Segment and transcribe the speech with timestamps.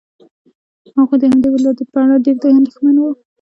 [0.97, 3.11] هغوی د همدې ولادت په اړه ډېر اندېښمن وو.